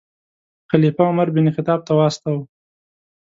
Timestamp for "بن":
1.35-1.47